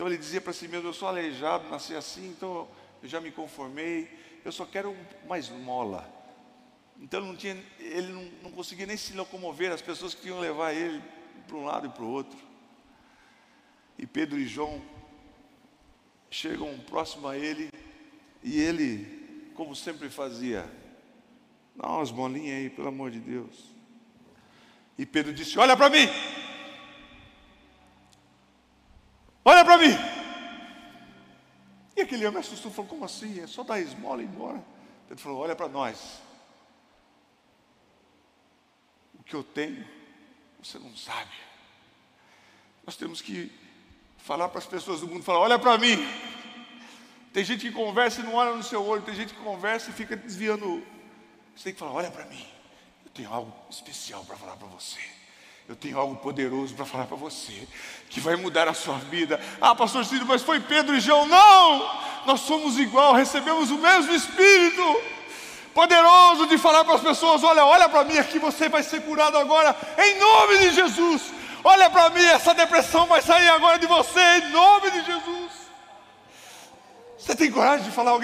[0.00, 2.66] Então ele dizia para si mesmo: eu sou aleijado, nasci assim, então
[3.02, 4.08] eu já me conformei,
[4.42, 6.10] eu só quero uma esmola.
[6.98, 11.02] Então não tinha, ele não, não conseguia nem se locomover, as pessoas queriam levar ele
[11.46, 12.38] para um lado e para o outro.
[13.98, 14.80] E Pedro e João
[16.30, 17.70] chegam próximo a ele
[18.42, 20.64] e ele como sempre fazia.
[21.76, 23.66] Dá umas bolinhas aí, pelo amor de Deus.
[24.96, 26.08] E Pedro disse: Olha para mim.
[29.44, 29.96] Olha para mim.
[31.96, 33.40] E aquele homem assustou, falou: Como assim?
[33.40, 34.62] É só dar esmola e ir embora.
[35.08, 36.20] Pedro falou: Olha para nós.
[39.18, 39.86] O que eu tenho,
[40.62, 41.30] você não sabe.
[42.84, 43.52] Nós temos que
[44.18, 45.96] falar para as pessoas do mundo: falar, Olha para mim.
[47.32, 49.92] Tem gente que conversa e não olha no seu olho, tem gente que conversa e
[49.92, 50.84] fica desviando.
[51.54, 52.44] Você tem que falar: olha para mim,
[53.04, 55.19] eu tenho algo especial para falar para você.
[55.70, 57.68] Eu tenho algo poderoso para falar para você,
[58.08, 59.40] que vai mudar a sua vida.
[59.60, 61.26] Ah, pastor Cídio, mas foi Pedro e João.
[61.26, 62.00] Não!
[62.26, 64.82] Nós somos igual, recebemos o mesmo Espírito
[65.72, 69.38] poderoso de falar para as pessoas: olha, olha para mim aqui, você vai ser curado
[69.38, 71.32] agora, em nome de Jesus.
[71.62, 75.52] Olha para mim, essa depressão vai sair agora de você, em nome de Jesus.
[77.16, 78.18] Você tem coragem de falar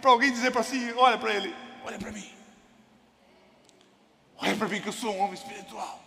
[0.00, 1.54] para alguém dizer para si, olha para ele,
[1.84, 2.26] olha para mim.
[4.38, 6.05] Olha para mim que eu sou um homem espiritual.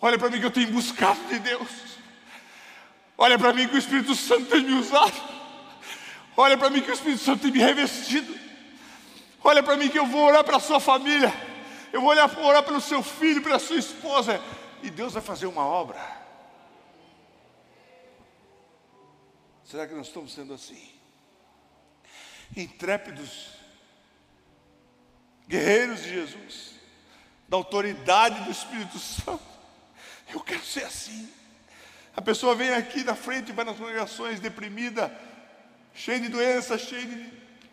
[0.00, 1.68] Olha para mim que eu tenho buscado de Deus.
[3.18, 5.12] Olha para mim que o Espírito Santo tem me usado.
[6.36, 8.34] Olha para mim que o Espírito Santo tem me revestido.
[9.44, 11.32] Olha para mim que eu vou orar para a sua família.
[11.92, 14.42] Eu vou orar, orar pelo seu filho, pela sua esposa.
[14.82, 16.00] E Deus vai fazer uma obra.
[19.64, 20.90] Será que nós estamos sendo assim?
[22.56, 23.48] Intrépidos,
[25.46, 26.72] guerreiros de Jesus,
[27.48, 29.59] da autoridade do Espírito Santo.
[30.32, 31.28] Eu quero ser assim.
[32.16, 35.12] A pessoa vem aqui na frente, vai nas congregações deprimida,
[35.94, 37.32] cheia de doenças, cheia de,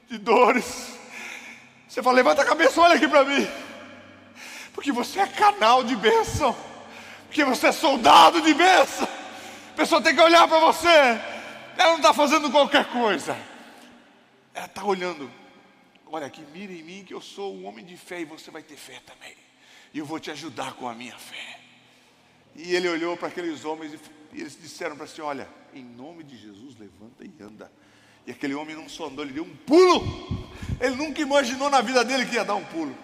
[0.10, 0.98] de dores.
[1.88, 3.48] Você fala, levanta a cabeça, olha aqui para mim.
[4.74, 6.56] Porque você é canal de bênção.
[7.26, 9.08] Porque você é soldado de bênção.
[9.72, 11.20] A pessoa tem que olhar para você
[11.78, 13.38] ela não está fazendo qualquer coisa.
[14.54, 15.32] Ela está olhando.
[16.08, 18.64] Olha aqui, mira em mim que eu sou um homem de fé e você vai
[18.64, 19.36] ter fé também.
[19.94, 21.60] E eu vou te ajudar com a minha fé.
[22.58, 23.94] E ele olhou para aqueles homens
[24.34, 27.72] e eles disseram para si: Olha, em nome de Jesus, levanta e anda.
[28.26, 30.50] E aquele homem não só andou, ele deu um pulo.
[30.82, 32.98] Ele nunca imaginou na vida dele que ia dar um pulo.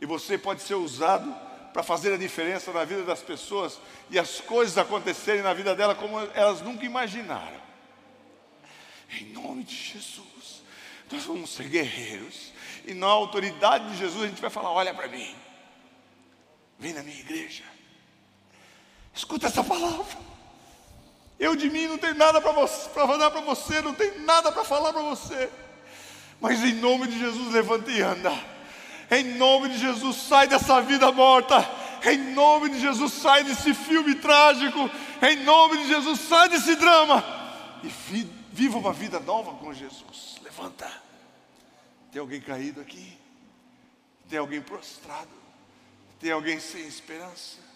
[0.00, 1.30] E você pode ser usado
[1.72, 5.94] para fazer a diferença na vida das pessoas e as coisas acontecerem na vida dela
[5.94, 7.60] como elas nunca imaginaram.
[9.20, 10.62] Em nome de Jesus,
[11.10, 12.52] nós vamos ser guerreiros
[12.86, 15.34] e na autoridade de Jesus a gente vai falar: olha para mim,
[16.78, 17.64] vem na minha igreja,
[19.14, 20.18] Escuta essa palavra.
[21.38, 22.52] Eu de mim não tenho nada para
[23.16, 25.50] dar para você, não tenho nada para falar para você.
[26.40, 28.32] Mas em nome de Jesus, levanta e anda.
[29.10, 31.68] Em nome de Jesus, sai dessa vida morta.
[32.04, 34.78] Em nome de Jesus, sai desse filme trágico.
[35.22, 37.24] Em nome de Jesus, sai desse drama.
[37.82, 37.88] E
[38.52, 40.36] viva uma vida nova com Jesus.
[40.42, 40.90] Levanta.
[42.12, 43.18] Tem alguém caído aqui?
[44.28, 45.28] Tem alguém prostrado?
[46.20, 47.69] Tem alguém sem esperança?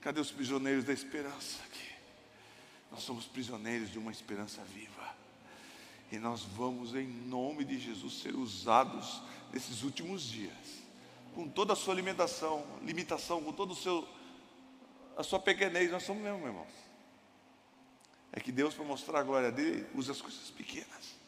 [0.00, 1.88] Cadê os prisioneiros da esperança aqui?
[2.90, 5.16] Nós somos prisioneiros de uma esperança viva.
[6.10, 10.82] E nós vamos, em nome de Jesus, ser usados nesses últimos dias,
[11.34, 14.06] com toda a sua alimentação, limitação, com todo o seu
[15.18, 16.68] a sua pequenez, nós somos mesmo, irmãos.
[18.32, 21.18] É que Deus, para mostrar a glória dele, usa as coisas pequenas.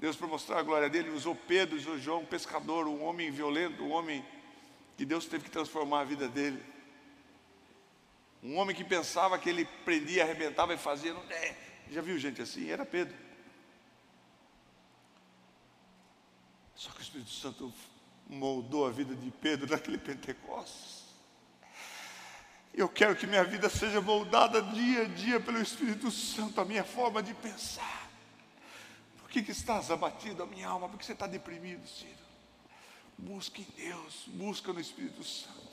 [0.00, 3.82] Deus, para mostrar a glória dele, usou Pedro, usou João, um pescador, um homem violento,
[3.82, 4.24] um homem
[4.96, 6.58] que Deus teve que transformar a vida dele.
[8.42, 11.14] Um homem que pensava que ele prendia, arrebentava e fazia.
[11.14, 11.56] Não, é,
[11.90, 12.68] já viu gente assim?
[12.68, 13.16] Era Pedro.
[16.74, 17.72] Só que o Espírito Santo
[18.28, 21.02] moldou a vida de Pedro naquele Pentecostes.
[22.74, 26.82] Eu quero que minha vida seja moldada dia a dia pelo Espírito Santo, a minha
[26.82, 28.10] forma de pensar.
[29.18, 30.88] Por que, que estás abatido a minha alma?
[30.88, 32.10] Por que você está deprimido, Ciro?
[33.18, 35.70] Busque em Deus, busca no Espírito Santo,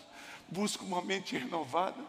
[0.49, 2.03] busca uma mente renovada.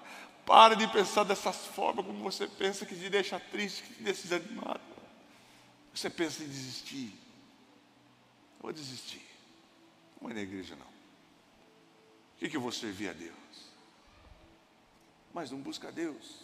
[0.51, 4.23] Pare de pensar dessas formas como você pensa que te deixa triste, que te deixa
[4.23, 4.81] desanimado.
[5.95, 7.17] Você pensa em desistir.
[8.57, 9.25] Eu vou desistir.
[10.17, 10.89] Não vou na igreja não.
[10.89, 13.33] O que, que eu vou servir a Deus?
[15.33, 16.41] Mas não busca a Deus.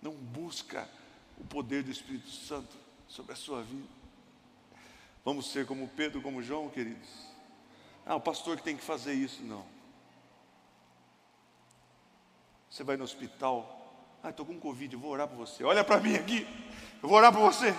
[0.00, 0.88] Não busca
[1.36, 2.76] o poder do Espírito Santo
[3.08, 3.88] sobre a sua vida.
[5.24, 7.08] Vamos ser como Pedro, como João, queridos.
[8.06, 9.79] Ah, o pastor que tem que fazer isso, não.
[12.70, 13.76] Você vai no hospital.
[14.22, 15.64] Ah, estou com Covid, eu vou orar por você.
[15.64, 16.46] Olha para mim aqui,
[17.02, 17.74] eu vou orar por você.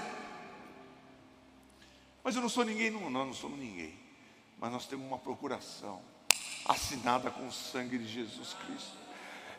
[2.23, 3.97] Mas eu não sou ninguém, não, não, não somos ninguém.
[4.59, 6.01] Mas nós temos uma procuração
[6.65, 8.97] assinada com o sangue de Jesus Cristo.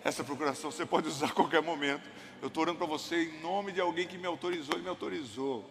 [0.05, 2.09] Essa procuração você pode usar a qualquer momento.
[2.41, 5.69] Eu estou orando para você em nome de alguém que me autorizou e me autorizou.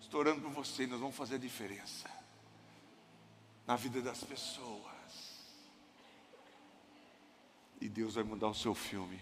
[0.00, 2.10] Estou orando por você e nós vamos fazer a diferença
[3.66, 4.93] na vida das pessoas.
[7.84, 9.20] E Deus vai mudar o seu filme.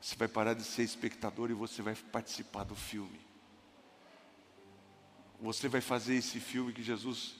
[0.00, 3.20] Você vai parar de ser espectador e você vai participar do filme.
[5.40, 7.36] Você vai fazer esse filme que Jesus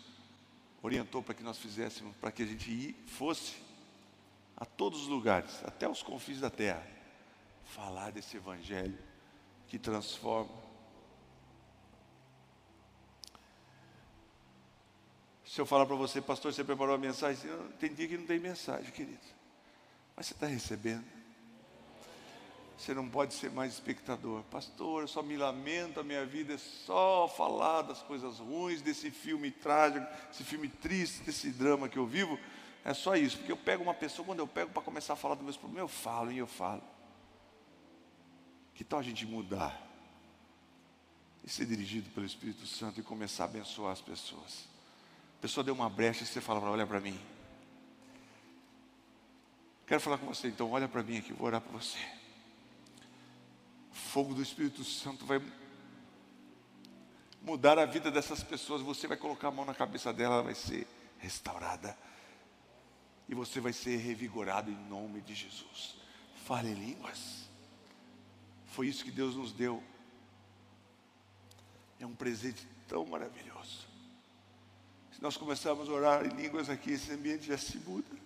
[0.81, 3.57] orientou para que nós fizéssemos, para que a gente fosse
[4.57, 6.87] a todos os lugares, até os confins da terra,
[7.64, 8.96] falar desse evangelho
[9.66, 10.55] que transforma.
[15.44, 17.50] Se eu falar para você, pastor, você preparou a mensagem?
[17.81, 19.39] Tem dia que não tem mensagem, querido.
[20.20, 21.04] Mas você está recebendo.
[22.76, 24.42] Você não pode ser mais espectador.
[24.50, 29.11] Pastor, eu só me lamento, a minha vida é só falar das coisas ruins, desse
[29.11, 32.38] filme trágico, desse filme triste, desse drama que eu vivo.
[32.85, 35.37] É só isso, porque eu pego uma pessoa, quando eu pego para começar a falar
[35.37, 36.83] dos meus problemas, eu falo e eu falo.
[38.74, 39.80] Que tal a gente mudar
[41.42, 44.68] e ser dirigido pelo Espírito Santo e começar a abençoar as pessoas?
[45.38, 47.18] A pessoa deu uma brecha e você fala para olha para mim.
[49.90, 51.98] Quero falar com você, então olha para mim aqui, vou orar para você
[54.11, 55.40] fogo do Espírito Santo vai
[57.40, 58.83] mudar a vida dessas pessoas.
[58.83, 60.85] Você vai colocar a mão na cabeça dela, ela vai ser
[61.18, 61.96] restaurada.
[63.29, 65.94] E você vai ser revigorado em nome de Jesus.
[66.44, 67.48] Fale línguas.
[68.66, 69.81] Foi isso que Deus nos deu.
[72.00, 73.87] É um presente tão maravilhoso.
[75.12, 78.19] Se nós começarmos a orar em línguas aqui, esse ambiente já se muda.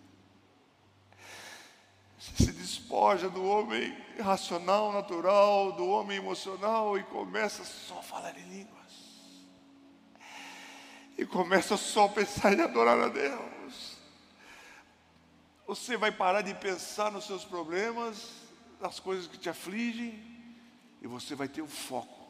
[2.33, 8.49] Se despoja do homem racional, natural, do homem emocional e começa só a falar em
[8.49, 8.85] línguas.
[11.19, 13.99] E começa só a pensar em adorar a Deus.
[15.67, 18.31] Você vai parar de pensar nos seus problemas,
[18.81, 20.23] nas coisas que te afligem,
[21.01, 22.25] e você vai ter um foco.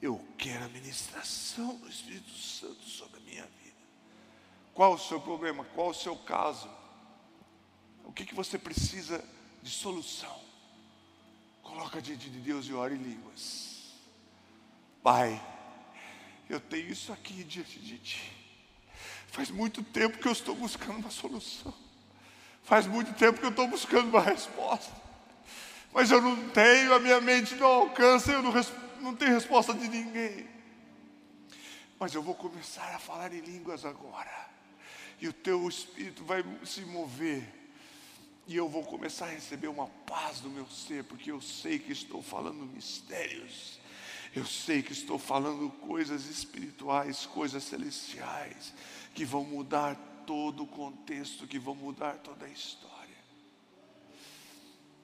[0.00, 3.76] Eu quero a ministração do Espírito Santo sobre a minha vida.
[4.72, 5.64] Qual o seu problema?
[5.74, 6.77] Qual o seu caso?
[8.08, 9.22] O que, que você precisa
[9.62, 10.40] de solução?
[11.62, 13.92] Coloca diante de Deus e ore em línguas.
[15.02, 15.40] Pai,
[16.48, 18.32] eu tenho isso aqui diante de Ti.
[19.28, 21.72] Faz muito tempo que eu estou buscando uma solução.
[22.64, 24.92] Faz muito tempo que eu estou buscando uma resposta.
[25.92, 28.52] Mas eu não tenho, a minha mente não alcança, eu não,
[29.00, 30.48] não tenho resposta de ninguém.
[32.00, 34.48] Mas eu vou começar a falar em línguas agora.
[35.20, 37.57] e o teu espírito vai se mover.
[38.48, 41.92] E eu vou começar a receber uma paz do meu ser, porque eu sei que
[41.92, 43.78] estou falando mistérios.
[44.34, 48.72] Eu sei que estou falando coisas espirituais, coisas celestiais,
[49.14, 49.96] que vão mudar
[50.26, 53.16] todo o contexto, que vão mudar toda a história.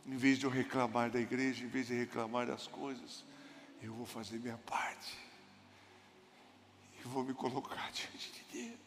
[0.06, 3.24] Em vez de eu reclamar da igreja, em vez de reclamar das coisas,
[3.82, 5.18] eu vou fazer minha parte.
[6.98, 8.83] E vou me colocar diante de Deus.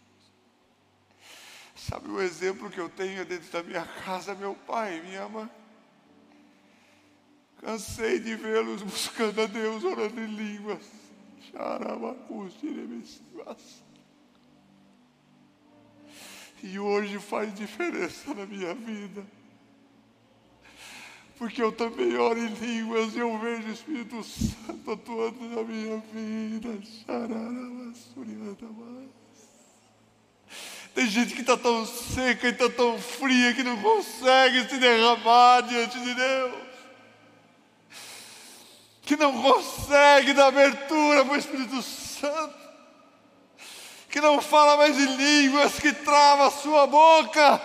[1.87, 5.49] Sabe o exemplo que eu tenho dentro da minha casa, meu pai minha mãe?
[7.61, 10.83] Cansei de vê-los buscando a Deus, orando em línguas.
[16.61, 19.25] E hoje faz diferença na minha vida.
[21.37, 25.97] Porque eu também oro em línguas e eu vejo o Espírito Santo atuando na minha
[25.99, 26.69] vida.
[30.97, 35.61] Tem gente que está tão seca e está tão fria que não consegue se derramar
[35.61, 36.67] diante de Deus
[39.03, 42.57] que não consegue dar abertura para o Espírito Santo,
[44.09, 47.61] que não fala mais em línguas, que trava a sua boca,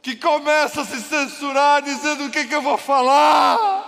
[0.00, 3.80] que começa a se censurar dizendo o que, que eu vou falar.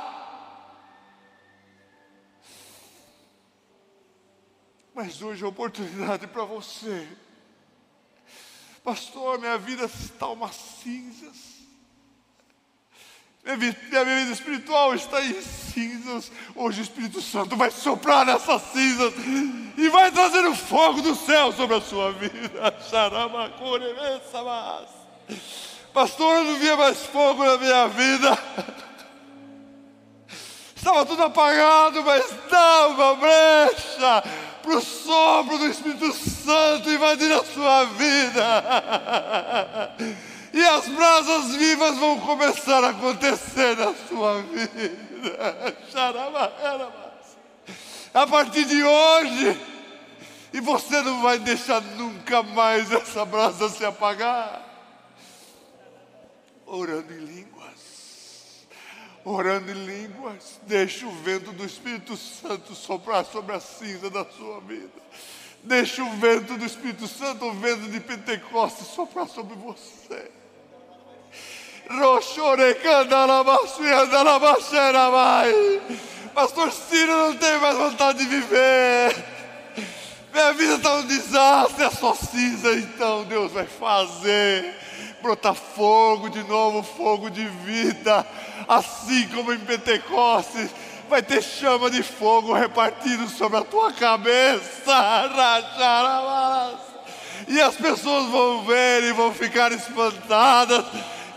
[4.93, 7.07] Mas hoje é oportunidade para você.
[8.87, 11.35] Pastor, minha vida está umas cinzas.
[13.43, 16.31] Minha vida, minha vida espiritual está em cinzas.
[16.55, 19.13] Hoje o Espírito Santo vai soprar nessas cinzas
[19.77, 22.61] e vai trazer o fogo do céu sobre a sua vida.
[25.93, 28.39] Pastor, eu não via mais fogo na minha vida.
[30.77, 37.45] Estava tudo apagado, mas dá uma brecha para o sopro do Espírito Santo invadir a
[37.45, 38.65] sua vida
[40.53, 45.77] e as brasas vivas vão começar a acontecer na sua vida.
[48.13, 49.61] A partir de hoje,
[50.53, 54.63] e você não vai deixar nunca mais essa brasa se apagar.
[56.67, 57.56] Orando em línguas,
[59.27, 64.61] orando em línguas, deixa o vento do Espírito Santo soprar sobre a cinza da sua
[64.61, 64.89] vida.
[65.65, 70.31] Deixa o vento do Espírito Santo, o vento de Pentecostes soprar sobre você.
[76.33, 79.25] Pastor Ciro não tem mais vontade de viver.
[80.33, 82.75] Minha vida está um desastre, é só cinza.
[82.75, 84.86] Então Deus vai fazer
[85.27, 88.27] brotar fogo de novo, fogo de vida,
[88.67, 90.71] assim como em Pentecostes.
[91.09, 94.93] Vai ter chama de fogo repartido sobre a tua cabeça.
[97.49, 100.85] E as pessoas vão ver e vão ficar espantadas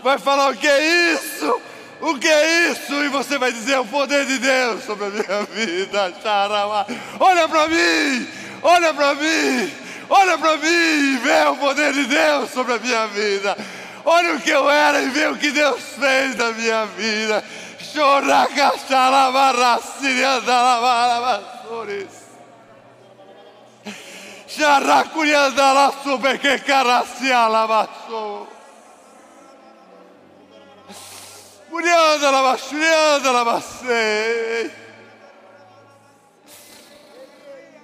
[0.02, 1.60] vai falar: o que é isso?
[2.00, 2.92] O que é isso?
[3.04, 6.14] E você vai dizer: é o poder de Deus sobre a minha vida.
[7.18, 8.28] Olha para mim,
[8.62, 9.72] olha para mim,
[10.08, 13.56] olha para mim e vê o poder de Deus sobre a minha vida.
[14.04, 17.44] Olha o que eu era e vê o que Deus fez na minha vida.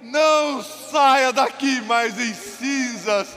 [0.01, 3.27] Não saia daqui mais em cinzas,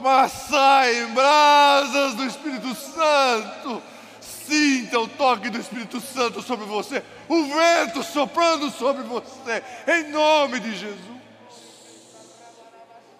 [0.00, 3.82] em brasas do Espírito Santo.
[4.20, 10.60] Sinta o toque do Espírito Santo sobre você, o vento soprando sobre você, em nome
[10.60, 11.18] de Jesus.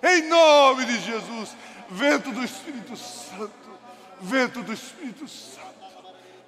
[0.02, 1.50] Em nome de Jesus,
[1.90, 3.52] vento do Espírito Santo,
[4.20, 5.58] vento do Espírito Santo.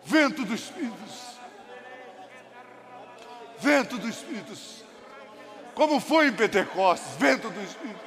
[0.04, 1.30] Vento do Espírito
[3.60, 4.52] Vento do Espírito
[5.74, 8.00] Como foi em Pentecostes, vento do Espírito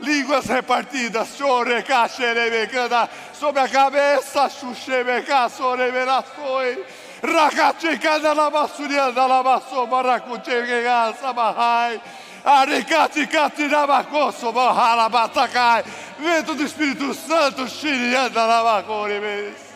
[0.00, 1.28] Línguas repartidas,
[3.34, 6.84] sobre a cabeça, xuxebeca, soreberaçoi.
[7.22, 12.00] Rakatikanda labasurianda labasso, barakuchega, sabahai.
[16.18, 19.68] Vento do Espírito Santo, Xirianda Lavacorimes.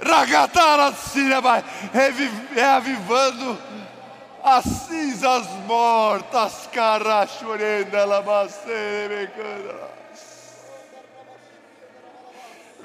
[0.00, 1.62] Ragatara Sirabai,
[2.54, 3.58] reavivando
[4.44, 9.94] as cinzas mortas, Carachorenda Lamacerebecanas.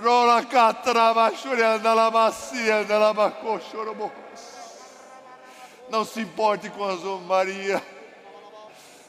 [0.01, 4.10] Rola Catrava Chorenda Lamacia, Lamacochorobos.
[5.89, 7.84] Não se importe com a zombaria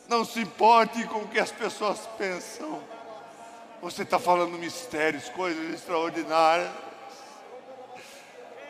[0.09, 2.82] Não se importe com o que as pessoas pensam.
[3.80, 6.89] Você está falando mistérios, coisas extraordinárias.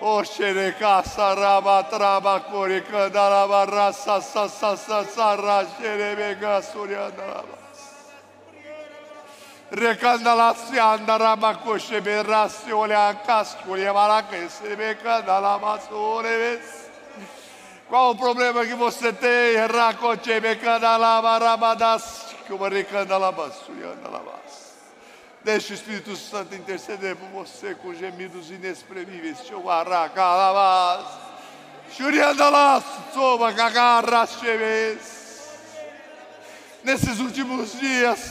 [0.02, 7.58] O xereca saraba traba coricanda lava raça sa sa sa sarra xerebega surianda lava.
[9.70, 16.80] Recanda la sianda raba coxe berrasse olha casco olha maraca xerebega lava soreves.
[17.90, 19.56] Qual o problema que você tem?
[19.66, 24.40] Racoche becanda lava rabadas que o recanda lava surianda lava.
[25.42, 29.38] Deixe o Espírito Santo interceder por você com gemidos inexprimíveis.
[29.46, 31.06] Chuaracalabas.
[31.92, 32.84] Churiandalas.
[33.14, 35.20] Soba cagarras cheves.
[36.84, 38.30] Nesses últimos dias,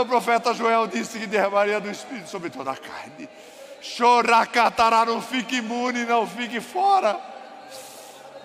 [0.00, 3.28] o profeta Joel disse que derramaria do Espírito sobre toda a carne.
[3.80, 7.20] Choracatará, não fique imune, não fique fora.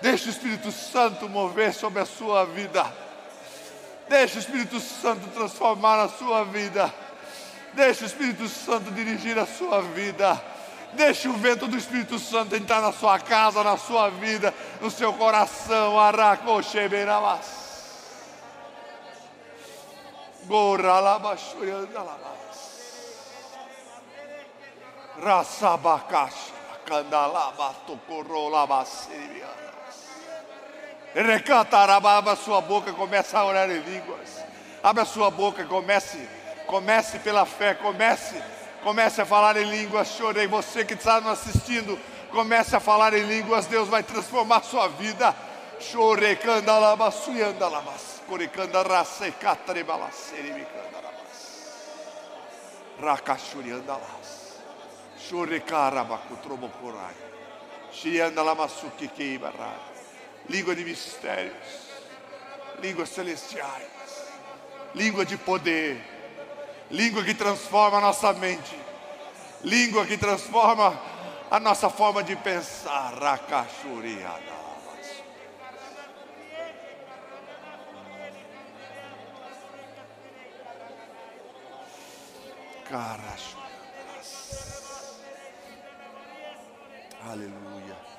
[0.02, 3.09] Deixe o Espírito Santo mover sobre a sua vida.
[4.10, 6.92] Deixe o Espírito Santo transformar a sua vida.
[7.74, 10.42] Deixe o Espírito Santo dirigir a sua vida.
[10.94, 15.12] Deixe o vento do Espírito Santo entrar na sua casa, na sua vida, no seu
[15.12, 15.96] coração.
[16.00, 17.46] Aracochebeiramas.
[20.46, 22.18] Goralabachuriandalabas.
[25.22, 26.58] Rasabacaxa.
[26.84, 29.69] Candalaba, tocorolabasiribiana.
[31.14, 34.44] Recantaraba, abra sua boca, comece a orar em línguas.
[34.82, 36.28] Abra sua boca, comece,
[36.66, 38.40] comece pela fé, comece,
[38.84, 40.08] comece a falar em línguas.
[40.08, 41.98] Chorei, você que está nos assistindo,
[42.30, 43.66] comece a falar em línguas.
[43.66, 45.34] Deus vai transformar sua vida.
[45.80, 51.70] Chorei, candalaba, suiandalabas, coricanda, raça, catrebala, seribicandalabas.
[53.00, 54.60] Racachuriandalas.
[55.18, 57.16] Chorei, carabaco, trobocorai.
[57.90, 59.99] Chiandalamassuki, queibarai
[60.48, 61.54] língua de mistérios,
[62.80, 63.84] línguas celestiais,
[64.94, 66.00] língua de poder,
[66.90, 68.76] língua que transforma a nossa mente,
[69.62, 71.00] língua que transforma
[71.50, 73.14] a nossa forma de pensar.
[73.18, 74.60] Rakashuriada.
[87.22, 88.09] Aleluia.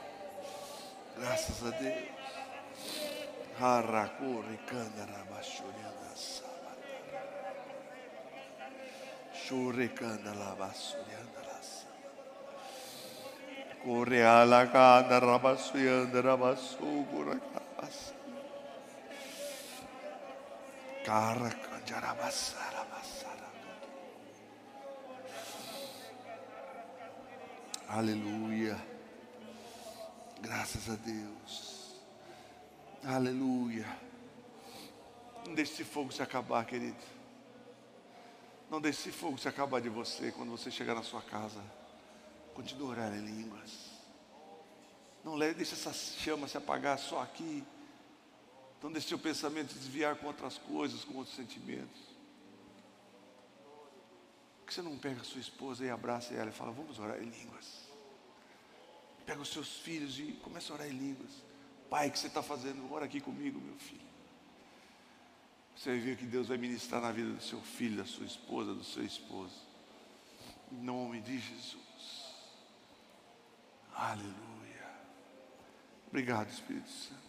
[1.22, 2.10] Graças a Deus.
[3.60, 6.98] Harakuri kandara bashurianda sabata.
[9.32, 11.86] Shuri kandala basurianda lasa.
[13.84, 17.98] Kore ala kandara basurianda rabasugura kabas.
[21.06, 23.50] Kara kanjara basara basara.
[27.94, 28.91] Aleluia.
[30.42, 32.02] Graças a Deus.
[33.04, 33.86] Aleluia.
[35.46, 36.98] Não deixe esse fogo se acabar, querido.
[38.70, 41.62] Não deixe esse fogo se acabar de você quando você chegar na sua casa.
[42.56, 43.92] Continue a orar em línguas.
[45.24, 47.64] Não deixe essa chama se apagar só aqui.
[48.82, 52.02] Não deixe seu pensamento desviar com outras coisas, com outros sentimentos.
[54.58, 57.22] Por que você não pega a sua esposa e abraça ela e fala, vamos orar
[57.22, 57.91] em línguas?
[59.26, 61.32] Pega os seus filhos e começa a orar em línguas.
[61.90, 62.92] Pai, o que você está fazendo?
[62.92, 64.12] Ora aqui comigo, meu filho.
[65.76, 68.74] Você vai ver que Deus vai ministrar na vida do seu filho, da sua esposa,
[68.74, 69.56] do seu esposo.
[70.72, 72.26] Em nome de Jesus.
[73.94, 74.90] Aleluia.
[76.08, 77.22] Obrigado, Espírito Santo.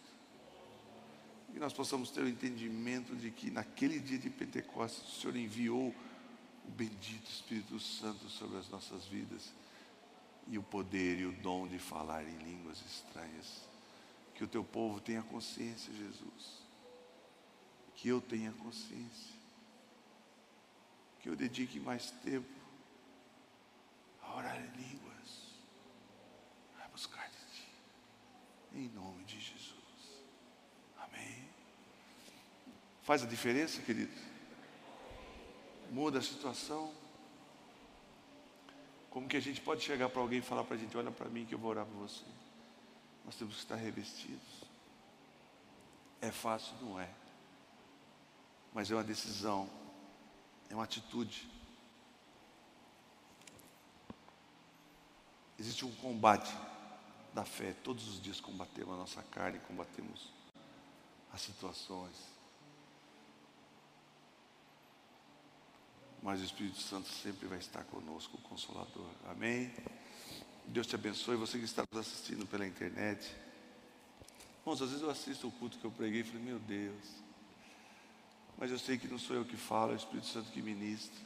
[1.53, 5.95] Que nós possamos ter o entendimento de que naquele dia de Pentecostes o Senhor enviou
[6.65, 9.53] o bendito Espírito Santo sobre as nossas vidas
[10.49, 13.63] e o poder e o dom de falar em línguas estranhas.
[14.35, 16.63] Que o teu povo tenha consciência, Jesus.
[17.95, 19.37] Que eu tenha consciência.
[21.21, 22.49] Que eu dedique mais tempo
[24.23, 25.55] a orar em línguas,
[26.83, 27.69] a buscar de Ti.
[28.75, 29.75] Em nome de Jesus.
[30.99, 31.49] Amém.
[33.03, 34.13] Faz a diferença, querido?
[35.91, 37.02] Muda a situação.
[39.13, 41.29] Como que a gente pode chegar para alguém e falar para a gente: olha para
[41.29, 42.25] mim que eu vou orar por você?
[43.27, 44.65] Nós temos que estar revestidos.
[46.21, 46.75] É fácil?
[46.81, 47.09] Não é.
[48.73, 49.69] Mas é uma decisão,
[50.71, 51.47] é uma atitude.
[55.59, 56.51] Existe um combate
[57.35, 57.75] da fé.
[57.85, 60.31] Todos os dias combatemos a nossa carne, combatemos
[61.35, 62.17] as situações.
[66.23, 69.11] Mas o Espírito Santo sempre vai estar conosco, o Consolador.
[69.29, 69.73] Amém?
[70.67, 71.37] Deus te abençoe.
[71.37, 73.35] Você que está nos assistindo pela internet,
[74.63, 77.23] Irmãos, às vezes eu assisto o culto que eu preguei e falei, meu Deus.
[78.57, 81.21] Mas eu sei que não sou eu que falo, é o Espírito Santo que ministra.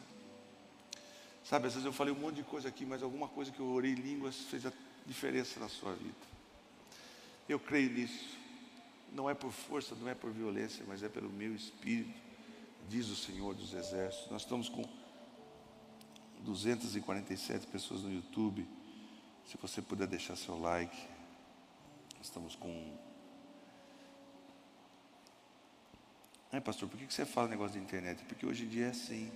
[1.44, 3.66] Sabe, às vezes eu falei um monte de coisa aqui, mas alguma coisa que eu
[3.66, 4.72] orei em línguas fez a
[5.05, 6.14] diferença na sua vida.
[7.47, 8.38] Eu creio nisso.
[9.12, 12.18] Não é por força, não é por violência, mas é pelo meu espírito,
[12.89, 14.30] diz o Senhor dos Exércitos.
[14.30, 14.84] Nós estamos com
[16.41, 18.66] 247 pessoas no YouTube.
[19.47, 20.97] Se você puder deixar seu like.
[22.20, 22.97] Estamos com.
[26.53, 28.24] É, pastor, por que você fala negócio de internet?
[28.24, 29.30] Porque hoje em dia é assim.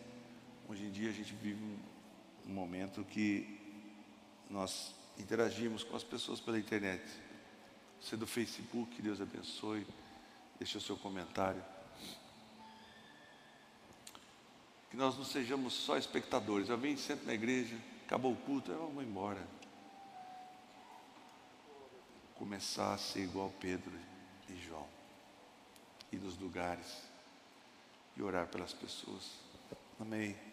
[0.69, 3.59] Hoje em dia a gente vive um, um momento que
[4.49, 7.05] nós interagimos com as pessoas pela internet.
[8.01, 9.87] Você do Facebook, Deus abençoe.
[10.59, 11.63] Deixe o seu comentário.
[14.91, 16.69] Que nós não sejamos só espectadores.
[16.69, 19.47] Eu venho sempre na igreja, acabou o culto, eu vou embora.
[22.35, 23.93] Começar a ser igual Pedro
[24.49, 24.87] e João.
[26.11, 27.03] Ir nos lugares
[28.17, 29.31] e orar pelas pessoas.
[30.01, 30.50] Amém.